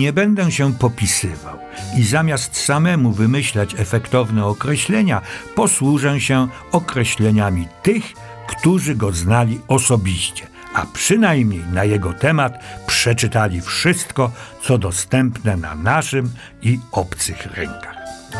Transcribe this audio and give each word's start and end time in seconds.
Nie 0.00 0.12
będę 0.12 0.52
się 0.52 0.74
popisywał 0.74 1.58
i 1.96 2.02
zamiast 2.02 2.56
samemu 2.56 3.12
wymyślać 3.12 3.74
efektowne 3.78 4.46
określenia, 4.46 5.20
posłużę 5.54 6.20
się 6.20 6.48
określeniami 6.72 7.68
tych, 7.82 8.04
którzy 8.48 8.94
go 8.94 9.12
znali 9.12 9.60
osobiście, 9.68 10.46
a 10.74 10.86
przynajmniej 10.86 11.62
na 11.72 11.84
jego 11.84 12.12
temat 12.12 12.64
przeczytali 12.86 13.60
wszystko, 13.60 14.30
co 14.62 14.78
dostępne 14.78 15.56
na 15.56 15.74
naszym 15.74 16.30
i 16.62 16.78
obcych 16.92 17.46
rynkach. 17.56 17.96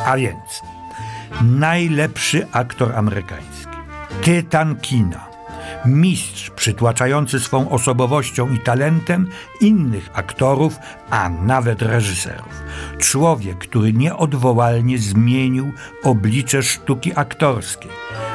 A 0.07 0.17
więc 0.17 0.63
najlepszy 1.43 2.47
aktor 2.53 2.97
amerykański, 2.97 3.77
tytan 4.23 4.77
kina, 4.77 5.30
mistrz 5.87 6.51
przytłaczający 6.51 7.41
swą 7.41 7.71
osobowością 7.71 8.55
i 8.55 8.59
talentem 8.59 9.27
innych 9.61 10.11
aktorów, 10.13 10.77
a 11.11 11.29
nawet 11.29 11.83
reżyserów. 11.83 12.63
Człowiek, 12.99 13.59
który 13.59 13.93
nieodwołalnie 13.93 14.99
zmienił 14.99 15.73
oblicze 16.03 16.63
sztuki 16.63 17.13
aktorskiej, 17.15 17.91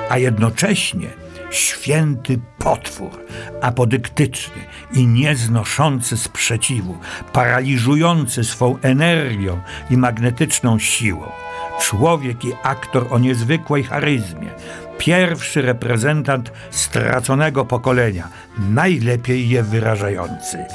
a 0.10 0.18
jednocześnie 0.18 1.10
święty 1.52 2.40
potwór, 2.58 3.26
apodyktyczny 3.62 4.62
i 4.94 5.08
nieznoszący 5.08 6.18
sprzeciwu, 6.18 6.98
paraliżujący 7.34 8.44
swą 8.44 8.78
energią 8.82 9.62
i 9.90 9.98
magnetyczną 9.98 10.80
siłą. 10.80 11.45
Człowiek 11.82 12.46
i 12.46 12.54
aktor 12.64 13.08
o 13.10 13.20
niezwykłej 13.20 13.84
charyzmie, 13.84 14.50
pierwszy 14.98 15.62
reprezentant 15.62 16.52
straconego 16.72 17.66
pokolenia, 17.66 18.28
najlepiej 18.58 19.50
je 19.50 19.64
wyrażający. 19.64 20.66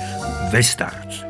Wystarczy. 0.52 1.24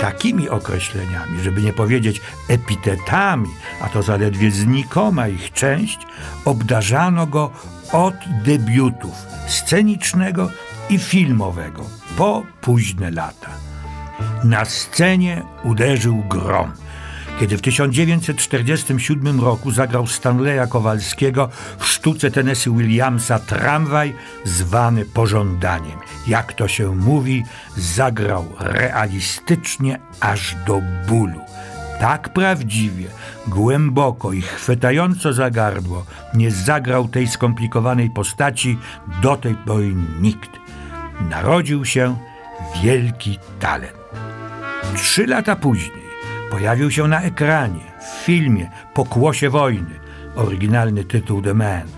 Takimi 0.00 0.48
określeniami, 0.48 1.40
żeby 1.42 1.62
nie 1.62 1.72
powiedzieć 1.72 2.20
epitetami, 2.48 3.48
a 3.80 3.88
to 3.88 4.02
zaledwie 4.02 4.50
znikoma 4.50 5.28
ich 5.28 5.52
część, 5.52 5.98
obdarzano 6.44 7.26
go 7.26 7.50
od 7.92 8.14
debiutów 8.44 9.26
scenicznego 9.46 10.50
i 10.90 10.98
filmowego 10.98 11.82
po 12.16 12.42
późne 12.60 13.10
lata. 13.10 13.50
Na 14.44 14.64
scenie 14.64 15.42
uderzył 15.64 16.22
grom 16.28 16.72
kiedy 17.40 17.56
w 17.58 17.62
1947 17.62 19.40
roku 19.40 19.70
zagrał 19.70 20.06
Stanleya 20.06 20.68
Kowalskiego 20.68 21.48
w 21.78 21.86
sztuce 21.86 22.30
Tennessee 22.30 22.70
Williamsa 22.70 23.38
Tramwaj 23.38 24.14
zwany 24.44 25.04
Pożądaniem. 25.04 25.98
Jak 26.26 26.52
to 26.52 26.68
się 26.68 26.94
mówi, 26.94 27.44
zagrał 27.76 28.44
realistycznie 28.60 29.98
aż 30.20 30.56
do 30.66 30.82
bólu. 31.08 31.40
Tak 32.00 32.32
prawdziwie, 32.32 33.06
głęboko 33.46 34.32
i 34.32 34.42
chwytająco 34.42 35.32
za 35.32 35.50
gardło 35.50 36.04
nie 36.34 36.50
zagrał 36.50 37.08
tej 37.08 37.28
skomplikowanej 37.28 38.10
postaci 38.10 38.78
do 39.22 39.36
tej 39.36 39.54
pory 39.54 39.94
nikt. 40.20 40.50
Narodził 41.30 41.84
się 41.84 42.16
wielki 42.82 43.38
talent. 43.60 43.96
Trzy 44.94 45.26
lata 45.26 45.56
później 45.56 46.05
Pojawił 46.50 46.90
się 46.90 47.08
na 47.08 47.22
ekranie, 47.22 47.80
w 48.00 48.24
filmie 48.24 48.70
Pokłosie 48.94 49.50
wojny, 49.50 50.00
oryginalny 50.36 51.04
tytuł 51.04 51.42
The 51.42 51.54
Man, 51.54 51.88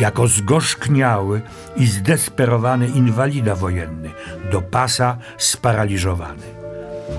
jako 0.00 0.28
zgorzkniały 0.28 1.42
i 1.76 1.86
zdesperowany 1.86 2.88
inwalida 2.88 3.54
wojenny, 3.54 4.10
do 4.50 4.62
pasa 4.62 5.16
sparaliżowany. 5.38 6.42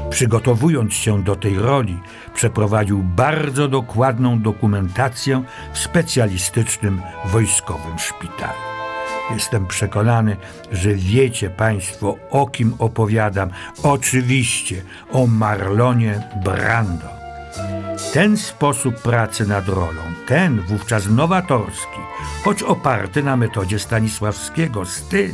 Przygotowując 0.09 0.94
się 0.94 1.24
do 1.24 1.35
tej 1.35 1.59
roli, 1.59 2.00
przeprowadził 2.34 3.03
bardzo 3.03 3.68
dokładną 3.68 4.41
dokumentację 4.41 5.44
w 5.74 5.78
specjalistycznym 5.78 7.02
wojskowym 7.25 8.00
szpitalu. 8.00 8.75
Jestem 9.34 9.68
przekonany, 9.68 10.38
że 10.72 10.94
wiecie 10.94 11.50
Państwo, 11.50 12.16
o 12.31 12.47
kim 12.47 12.74
opowiadam. 12.80 13.50
Oczywiście 13.84 14.81
o 15.12 15.28
Marlonie 15.28 16.22
Brando. 16.44 17.08
Ten 18.14 18.38
sposób 18.38 19.02
pracy 19.02 19.47
nad 19.47 19.68
rolą, 19.68 20.02
ten 20.28 20.62
wówczas 20.62 21.09
nowatorski, 21.09 22.00
choć 22.44 22.64
oparty 22.64 23.24
na 23.24 23.38
metodzie 23.38 23.80
Stanisławskiego 23.80 24.85
styl, 24.85 25.31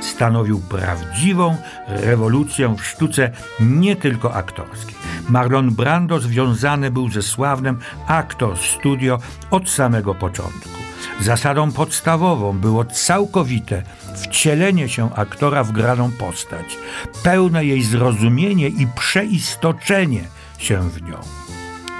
stanowił 0.00 0.60
prawdziwą 0.60 1.56
rewolucję 1.88 2.76
w 2.78 2.84
sztuce 2.84 3.30
nie 3.60 3.96
tylko 3.96 4.34
aktorskiej. 4.34 4.94
Marlon 5.28 5.70
Brando 5.70 6.20
związany 6.20 6.90
był 6.90 7.10
ze 7.10 7.22
sławnym 7.22 7.78
Actor 8.06 8.58
Studio 8.58 9.18
od 9.50 9.70
samego 9.70 10.14
początku. 10.14 10.89
Zasadą 11.20 11.72
podstawową 11.72 12.58
było 12.58 12.84
całkowite 12.84 13.82
wcielenie 14.16 14.88
się 14.88 15.14
aktora 15.14 15.64
w 15.64 15.72
graną 15.72 16.10
postać, 16.10 16.76
pełne 17.22 17.64
jej 17.64 17.82
zrozumienie 17.82 18.68
i 18.68 18.86
przeistoczenie 18.86 20.24
się 20.58 20.90
w 20.90 21.02
nią. 21.02 21.16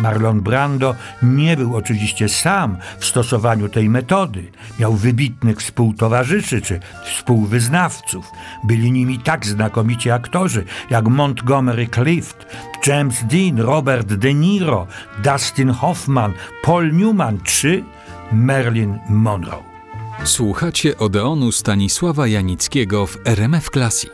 Marlon 0.00 0.41
Brando 0.41 0.94
nie 1.22 1.56
był 1.56 1.76
oczywiście 1.76 2.28
sam 2.28 2.76
w 2.98 3.04
stosowaniu 3.04 3.69
tej 3.69 3.88
metody. 3.88 4.50
Miał 4.78 4.94
wybitnych 4.94 5.58
współtowarzyszy 5.58 6.62
czy 6.62 6.81
współwyznawców. 7.04 8.26
Byli 8.64 8.92
nimi 8.92 9.19
tak 9.19 9.47
znakomici 9.47 10.10
aktorzy 10.10 10.64
jak 10.91 11.08
Montgomery 11.08 11.88
Clift, 11.88 12.47
James 12.87 13.25
Dean, 13.25 13.60
Robert 13.60 14.06
De 14.06 14.34
Niro, 14.34 14.87
Dustin 15.25 15.70
Hoffman, 15.70 16.32
Paul 16.62 16.92
Newman 16.92 17.38
czy 17.44 17.84
Marilyn 18.33 18.99
Monroe. 19.09 19.63
Słuchacie 20.25 20.99
Odeonu 20.99 21.53
Stanisława 21.53 22.27
Janickiego 22.27 23.07
w 23.07 23.19
RMF 23.25 23.71
Classic. 23.71 24.11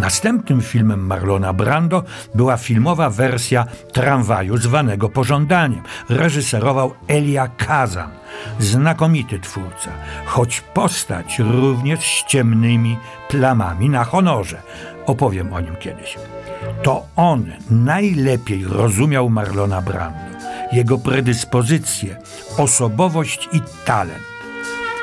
Następnym 0.00 0.60
filmem 0.60 1.06
Marlona 1.06 1.52
Brando 1.52 2.02
była 2.34 2.56
filmowa 2.56 3.10
wersja 3.10 3.66
tramwaju 3.92 4.56
zwanego 4.56 5.08
Pożądaniem. 5.08 5.82
Reżyserował 6.08 6.94
Elia 7.08 7.48
Kazan, 7.48 8.10
znakomity 8.58 9.40
twórca, 9.40 9.90
choć 10.24 10.60
postać 10.60 11.38
również 11.38 12.00
z 12.00 12.26
ciemnymi 12.26 12.98
plamami 13.28 13.88
na 13.88 14.04
honorze. 14.04 14.62
Opowiem 15.06 15.52
o 15.52 15.60
nim 15.60 15.76
kiedyś. 15.76 16.16
To 16.82 17.06
on 17.16 17.52
najlepiej 17.70 18.64
rozumiał 18.64 19.30
Marlona 19.30 19.82
Brando 19.82 20.31
jego 20.72 20.98
predyspozycje, 20.98 22.16
osobowość 22.58 23.48
i 23.52 23.60
talent. 23.84 24.32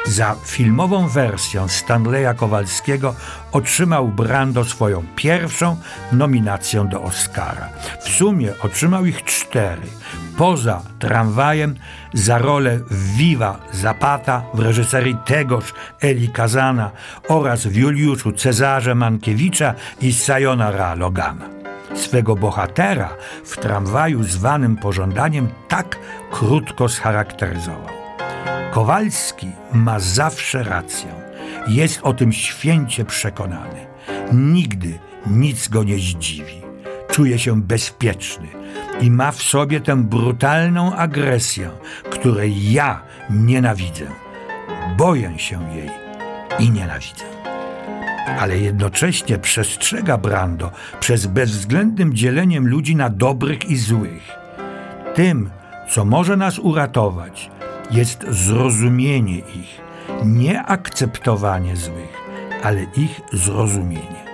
Za 0.05 0.35
filmową 0.45 1.07
wersję 1.07 1.69
Stanleya 1.69 2.35
Kowalskiego 2.35 3.15
otrzymał 3.51 4.07
Brando 4.07 4.65
swoją 4.65 5.03
pierwszą 5.15 5.77
nominację 6.11 6.87
do 6.91 7.01
Oscara. 7.01 7.69
W 8.01 8.09
sumie 8.09 8.53
otrzymał 8.63 9.05
ich 9.05 9.23
cztery. 9.23 9.87
Poza 10.37 10.81
tramwajem 10.99 11.75
za 12.13 12.37
rolę 12.37 12.79
Viva 12.91 13.59
Zapata 13.71 14.43
w 14.53 14.59
reżyserii 14.59 15.15
tegoż 15.25 15.73
Eli 16.01 16.29
Kazana 16.29 16.91
oraz 17.27 17.67
w 17.67 17.75
Juliuszu 17.75 18.31
Cezarze 18.31 18.95
Mankiewicza 18.95 19.73
i 20.01 20.13
Sayonara 20.13 20.95
Logana 20.95 21.58
swego 21.95 22.35
bohatera 22.35 23.09
w 23.45 23.57
tramwaju 23.57 24.23
zwanym 24.23 24.77
pożądaniem 24.77 25.49
tak 25.67 25.99
krótko 26.31 26.89
scharakteryzował. 26.89 27.99
Kowalski 28.71 29.51
ma 29.73 29.99
zawsze 29.99 30.63
rację. 30.63 31.07
Jest 31.67 31.99
o 32.03 32.13
tym 32.13 32.33
święcie 32.33 33.05
przekonany. 33.05 33.87
Nigdy 34.33 34.99
nic 35.27 35.67
go 35.67 35.83
nie 35.83 35.97
zdziwi. 35.97 36.61
czuje 37.11 37.39
się 37.39 37.61
bezpieczny 37.61 38.47
i 39.01 39.11
ma 39.11 39.31
w 39.31 39.43
sobie 39.43 39.81
tę 39.81 40.03
brutalną 40.03 40.95
agresję, 40.95 41.69
której 42.09 42.71
ja 42.71 43.01
nienawidzę. 43.29 44.05
Boję 44.97 45.39
się 45.39 45.75
jej 45.75 45.89
i 46.59 46.71
nienawidzę. 46.71 47.38
Ale 48.39 48.57
jednocześnie 48.57 49.37
przestrzega 49.37 50.17
Brando 50.17 50.71
przez 50.99 51.25
bezwzględnym 51.25 52.13
dzieleniem 52.13 52.67
ludzi 52.67 52.95
na 52.95 53.09
dobrych 53.09 53.69
i 53.69 53.77
złych. 53.77 54.31
Tym, 55.15 55.49
co 55.89 56.05
może 56.05 56.37
nas 56.37 56.59
uratować, 56.59 57.49
jest 57.91 58.25
zrozumienie 58.29 59.37
ich, 59.37 59.81
nie 60.25 60.63
akceptowanie 60.63 61.75
złych, 61.75 62.17
ale 62.63 62.83
ich 62.83 63.21
zrozumienie. 63.33 64.29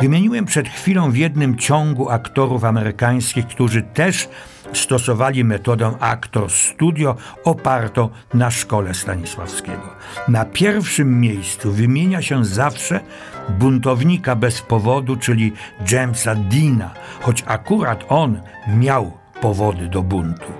Wymieniłem 0.00 0.44
przed 0.44 0.68
chwilą 0.68 1.10
w 1.10 1.16
jednym 1.16 1.58
ciągu 1.58 2.10
aktorów 2.10 2.64
amerykańskich, 2.64 3.46
którzy 3.46 3.82
też 3.82 4.28
stosowali 4.72 5.44
metodę 5.44 5.92
Actor 6.00 6.50
Studio 6.50 7.16
opartą 7.44 8.08
na 8.34 8.50
szkole 8.50 8.94
Stanisławskiego. 8.94 9.94
Na 10.28 10.44
pierwszym 10.44 11.20
miejscu 11.20 11.72
wymienia 11.72 12.22
się 12.22 12.44
zawsze 12.44 13.00
buntownika 13.48 14.36
bez 14.36 14.62
powodu, 14.62 15.16
czyli 15.16 15.52
Jamesa 15.90 16.34
Deana, 16.34 16.90
choć 17.20 17.44
akurat 17.46 18.04
on 18.08 18.40
miał 18.68 19.12
powody 19.40 19.88
do 19.88 20.02
buntu 20.02 20.52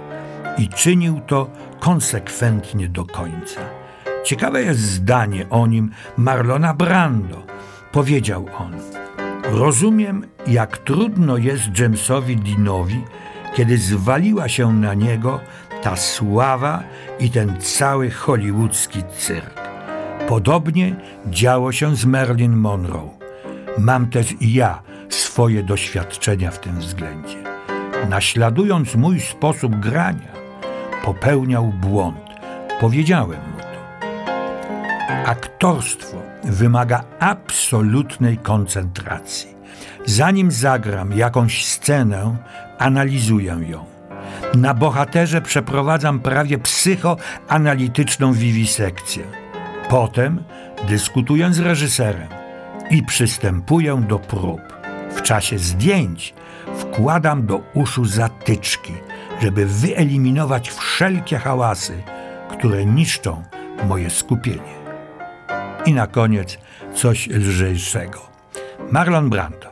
i 0.59 0.69
czynił 0.69 1.21
to 1.21 1.51
konsekwentnie 1.81 2.89
do 2.89 3.05
końca. 3.05 3.61
Ciekawe 4.25 4.63
jest 4.63 4.81
zdanie 4.81 5.49
o 5.51 5.67
nim 5.67 5.91
Marlona 6.17 6.75
Brando. 6.75 7.43
Powiedział 7.93 8.47
on: 8.59 8.75
Rozumiem, 9.45 10.27
jak 10.47 10.79
trudno 10.79 11.37
jest 11.37 11.79
Jamesowi 11.79 12.37
Deanowi, 12.37 13.05
kiedy 13.55 13.79
zwaliła 13.79 14.49
się 14.49 14.73
na 14.73 14.95
niego 14.95 15.41
ta 15.83 15.97
sława 15.97 16.83
i 17.21 17.31
ten 17.31 17.61
cały 17.61 18.11
hollywoodzki 18.11 19.03
cyrk. 19.19 19.61
Podobnie 20.29 20.97
działo 21.27 21.73
się 21.73 21.97
z 21.97 22.05
Marilyn 22.05 22.57
Monroe. 22.57 23.11
Mam 23.79 24.07
też 24.07 24.35
i 24.41 24.53
ja 24.53 24.83
swoje 25.09 25.63
doświadczenia 25.63 26.51
w 26.51 26.59
tym 26.59 26.79
względzie. 26.79 27.37
Naśladując 28.09 28.95
mój 28.95 29.21
sposób 29.21 29.77
grania, 29.77 30.33
popełniał 31.05 31.73
błąd. 31.81 32.17
Powiedziałem 32.81 33.41
mu 33.41 33.59
to. 33.59 34.07
Aktorstwo 35.27 36.17
wymaga 36.45 37.05
absolutnej 37.21 38.39
koncentracji. 38.39 39.52
Zanim 40.07 40.51
zagram 40.51 41.13
jakąś 41.13 41.67
scenę, 41.67 42.37
analizuję 42.79 43.59
ją. 43.69 43.85
Na 44.55 44.75
bohaterze 44.75 45.41
przeprowadzam 45.41 46.21
prawie 46.21 46.59
psychoanalityczną 46.59 48.33
wiwisekcję. 48.33 49.25
Potem 49.89 50.45
dyskutuję 50.89 51.53
z 51.53 51.59
reżyserem 51.59 52.29
i 52.91 53.03
przystępuję 53.03 54.05
do 54.09 54.19
prób. 54.19 54.61
W 55.17 55.23
czasie 55.23 55.59
zdjęć 55.59 56.35
wkładam 56.79 57.47
do 57.47 57.61
uszu 57.75 58.05
zatyczki, 58.05 58.93
żeby 59.41 59.67
wyeliminować 59.67 60.71
wszelkie 60.71 61.39
hałasy, 61.39 62.03
które 62.51 62.87
niszczą 62.87 63.43
moje 63.89 64.11
skupienie. 64.11 64.83
I 65.87 65.93
na 65.93 66.07
koniec 66.07 66.59
coś 66.95 67.29
lżejszego. 67.29 68.32
Marlon 68.93 69.31
Brando. 69.31 69.71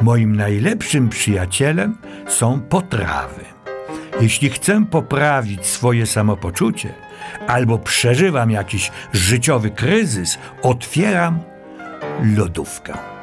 Moim 0.00 0.36
najlepszym 0.36 1.08
przyjacielem 1.08 1.96
są 2.28 2.60
potrawy. 2.60 3.44
Jeśli 4.20 4.50
chcę 4.50 4.84
poprawić 4.90 5.66
swoje 5.66 6.06
samopoczucie 6.06 6.94
albo 7.46 7.78
przeżywam 7.78 8.50
jakiś 8.50 8.92
życiowy 9.12 9.70
kryzys, 9.70 10.38
otwieram 10.62 11.40
lodówkę. 12.36 13.17